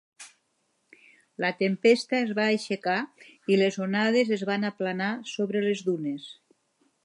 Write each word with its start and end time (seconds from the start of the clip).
La 1.45 1.51
tempesta 1.59 2.17
es 2.21 2.33
va 2.41 2.47
aixecar 2.55 2.97
i 3.55 3.61
les 3.61 3.79
onades 3.89 4.35
es 4.39 4.47
van 4.53 4.67
aplanar 4.73 5.11
sobre 5.37 5.67
les 5.71 5.89
dunes. 5.91 6.27